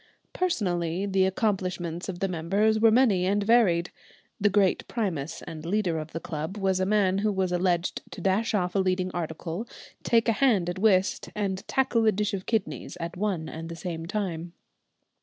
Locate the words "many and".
2.89-3.43